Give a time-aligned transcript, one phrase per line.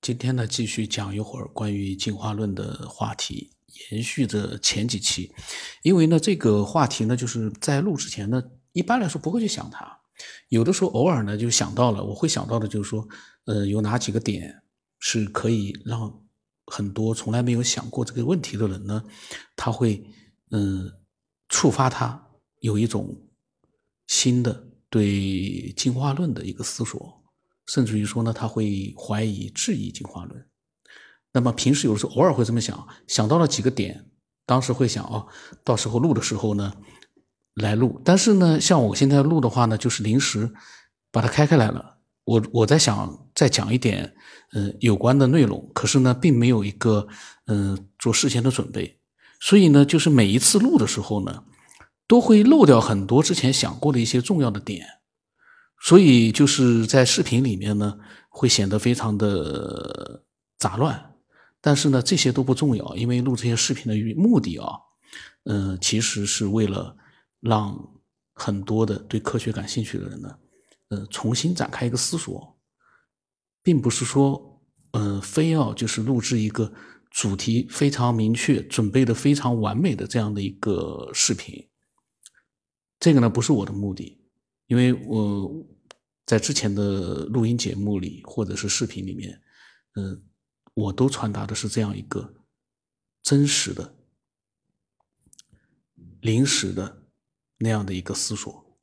[0.00, 3.50] 今天呢，继续讲一会儿关于进化论的话题，
[3.90, 5.30] 延续着前几期。
[5.82, 8.42] 因为呢，这个话题呢，就是在录之前呢，
[8.72, 10.00] 一般来说不会去想它，
[10.48, 12.02] 有的时候偶尔呢就想到了。
[12.02, 13.06] 我会想到的就是说，
[13.44, 14.62] 呃，有哪几个点
[14.98, 16.22] 是可以让
[16.64, 19.04] 很多从来没有想过这个问题的人呢，
[19.54, 20.02] 他会
[20.50, 20.90] 嗯
[21.50, 22.26] 触发他
[22.60, 23.14] 有一种
[24.06, 27.19] 新的对进化论的一个思索。
[27.72, 30.44] 甚至于说呢，他会怀疑、质疑进化论。
[31.32, 34.06] 那么平时有的时候偶尔会这么想，想到了几个点，
[34.44, 35.28] 当时会想哦，
[35.62, 36.74] 到时候录的时候呢
[37.54, 38.00] 来录。
[38.04, 40.52] 但是呢，像我现在录的话呢，就是临时
[41.12, 41.98] 把它开开来了。
[42.24, 44.14] 我我在想再讲一点
[44.52, 47.06] 嗯有关的内容，可是呢，并没有一个
[47.46, 48.98] 嗯做事前的准备，
[49.40, 51.44] 所以呢，就是每一次录的时候呢，
[52.08, 54.84] 都会漏掉很多之前想过的一些重要的点。
[55.82, 57.98] 所以就是在视频里面呢，
[58.28, 60.22] 会显得非常的
[60.58, 61.14] 杂乱，
[61.60, 64.74] 但是呢，这些都不重要，因为录这些视频的目的啊，
[65.44, 66.94] 嗯，其实是为了
[67.40, 67.76] 让
[68.34, 70.38] 很多的对科学感兴趣的人呢，
[70.88, 72.58] 呃，重新展开一个思索，
[73.62, 76.70] 并不是说，呃，非要就是录制一个
[77.10, 81.66] 主题非常明确、准备的非常完美的这样的一个视频，
[82.98, 84.19] 这个呢，不是我的目的。
[84.70, 85.66] 因为我
[86.24, 89.42] 在之前的录音节目里或者是视频里面，
[89.96, 90.22] 嗯，
[90.74, 92.32] 我都传达的是这样一个
[93.20, 93.96] 真实的、
[96.20, 97.02] 临时的
[97.58, 98.78] 那样的一个思索。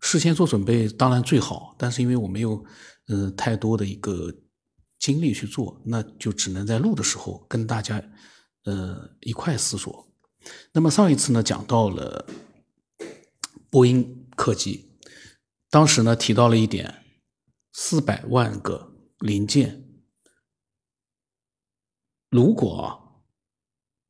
[0.00, 2.64] 事先做准备当然最好，但是因为我没有
[3.08, 4.34] 嗯太多的一个
[4.98, 8.02] 精力去做，那就只能在录的时候跟大家
[8.64, 10.10] 呃一块思索。
[10.72, 12.26] 那么上一次呢讲到了。
[13.70, 14.98] 波音客机
[15.70, 17.04] 当时呢提到了一点，
[17.72, 19.84] 四百万个零件，
[22.30, 23.22] 如果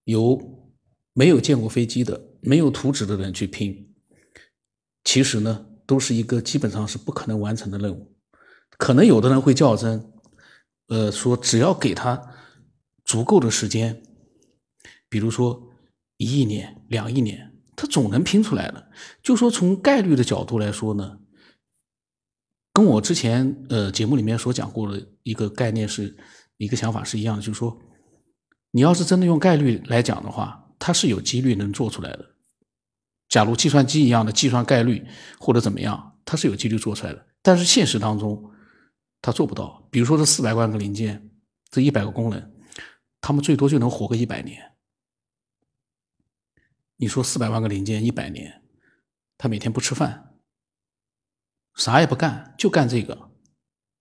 [0.04, 0.72] 由
[1.12, 3.94] 没有见过飞机的、没有图纸的人去拼，
[5.02, 8.16] 其实呢都是一个基本上是不可能完成的任务。
[8.76, 10.12] 可能有的人会较真，
[10.86, 12.36] 呃，说只要给他
[13.04, 14.02] 足够的时间，
[15.08, 15.72] 比如说
[16.16, 17.47] 一亿年、两亿年。
[17.78, 18.90] 他总能拼出来的。
[19.22, 21.20] 就说从概率的角度来说呢，
[22.72, 26.16] 跟我之前呃节目里面所讲过的一个概念是
[26.56, 27.40] 一个想法是一样的。
[27.40, 27.78] 就是说，
[28.72, 32.34] 你要是真的用概率来讲的话，它是有几率能做出来的。
[33.28, 35.06] 假如计算机一样的计算概率
[35.38, 37.26] 或者怎么样，它是有几率做出来的。
[37.42, 38.50] 但是现实当中，
[39.22, 39.86] 它做不到。
[39.88, 41.30] 比如说这四百万个零件，
[41.70, 42.52] 这一百个工人，
[43.20, 44.60] 他们最多就能活个一百年。
[47.00, 48.60] 你说四百万个零件一百年，
[49.36, 50.34] 他每天不吃饭，
[51.76, 53.30] 啥也不干，就干这个，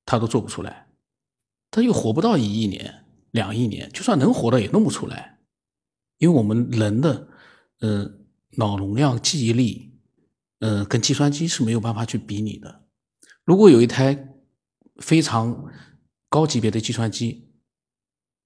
[0.03, 0.88] 他都做不出来，
[1.69, 5.38] 他又活不到一亿年、两亿年，就算能活的也弄不出来，
[6.18, 7.28] 因为我们人的，
[7.81, 8.12] 呃，
[8.57, 10.00] 脑容量、记忆力，
[10.57, 12.88] 呃，跟计算机是没有办法去比拟的。
[13.44, 14.28] 如果有一台
[15.00, 15.72] 非常
[16.30, 17.53] 高级别的计算机，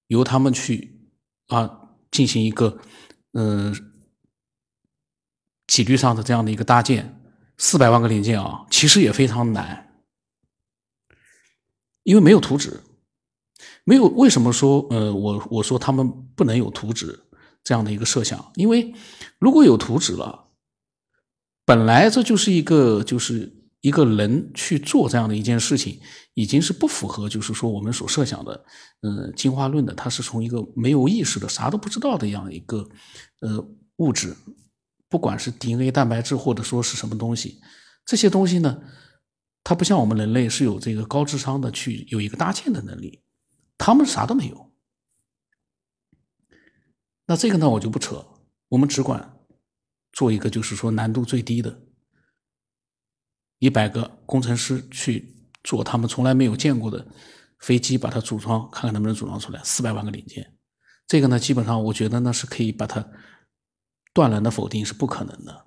[0.08, 1.08] 由他们去
[1.46, 2.78] 啊进行一个，
[3.32, 3.88] 嗯。
[5.66, 7.20] 几率上的这样的一个搭建，
[7.56, 10.02] 四百万个零件啊，其实也非常难，
[12.02, 12.80] 因为没有图纸，
[13.84, 17.20] 没有为什么说呃，我我说他们不能有图纸
[17.62, 18.92] 这样的一个设想，因为
[19.38, 20.48] 如果有图纸了，
[21.64, 26.00] 本来这就是一个就是一个人去做这样的一件事情，
[26.34, 28.64] 已经是不符合就是说我们所设想的，
[29.02, 32.88] 呃，进化论的，它是从一个没有意识的啥都不知道的样一个
[33.40, 33.64] 呃
[33.96, 34.36] 物质。
[35.12, 37.60] 不管是 DNA 蛋白质或者说是什么东西，
[38.06, 38.82] 这些东西呢，
[39.62, 43.22] 它不像我们人类是有这个高智商的去有一个搭建的能力，
[43.76, 44.72] 他们啥都没有。
[47.26, 48.24] 那这个呢，我就不扯，
[48.70, 49.36] 我们只管
[50.14, 51.82] 做一个，就是说难度最低的，
[53.58, 57.06] 一百个工程师去做他们从来没有见过的
[57.58, 60.56] 飞机，把它组装，看看能不能组装出来四百万个零件。
[61.06, 63.06] 这个呢，基本上我觉得呢是可以把它。
[64.12, 65.66] 断然的否定是不可能的。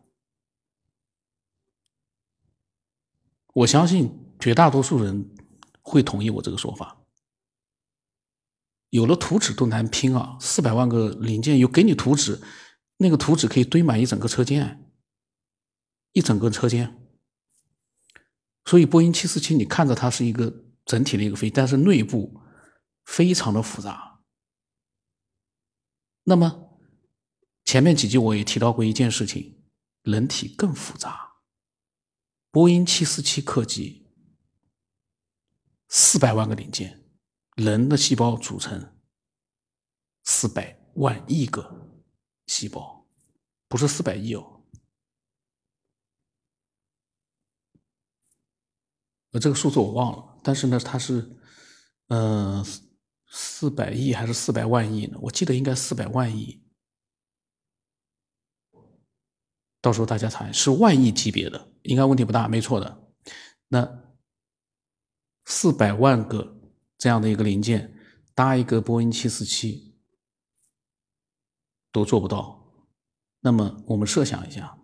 [3.53, 5.33] 我相信绝大多数人
[5.81, 7.01] 会同意我这个说法。
[8.89, 10.37] 有了图纸都难拼啊！
[10.39, 12.41] 四百万个零件，有给你图纸，
[12.97, 14.91] 那个图纸可以堆满一整个车间，
[16.11, 17.01] 一整个车间。
[18.65, 22.39] 所以波音七四七，你看着它是一个整体的一个飞，但是内部
[23.05, 24.21] 非常的复杂。
[26.23, 26.74] 那么。
[27.65, 29.63] 前面几集我也提到过一件事情，
[30.03, 31.41] 人体更复杂。
[32.51, 34.07] 波音七四七客机
[35.89, 37.03] 四百万个零件，
[37.55, 38.95] 人的细胞组成
[40.23, 41.99] 四百万亿个
[42.47, 43.09] 细胞，
[43.67, 44.61] 不是四百亿哦。
[49.41, 51.37] 这个数字我忘了，但是呢，它是，
[52.07, 52.65] 呃，
[53.27, 55.17] 四百亿还是四百万亿呢？
[55.23, 56.64] 我记得应该四百万亿。
[59.85, 63.07] 到时候大家猜是万亿级别的，应该问题不大，没错的。
[63.67, 64.03] 那
[65.43, 66.59] 四百万个
[66.97, 67.95] 这样的一个零件
[68.33, 69.95] 搭一个波音七四七
[71.91, 72.65] 都做不到。
[73.41, 74.79] 那么我们设想一下，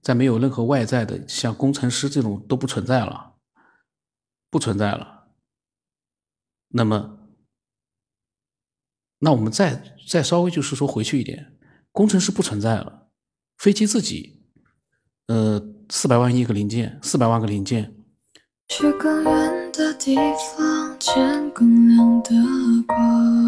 [0.00, 3.34] 在没有任何外在的，像工程师这种都不存在了，
[4.48, 5.32] 不存在了。
[6.68, 7.18] 那么，
[9.18, 11.58] 那我们再再稍微就是说回去一点，
[11.90, 13.05] 工程师不存在了。
[13.58, 14.40] 飞机自己，
[15.28, 17.94] 呃，四百万亿个零件，四百万个零件。
[18.68, 20.16] 去更远的地
[20.56, 22.30] 方，见更亮的
[22.86, 23.46] 光。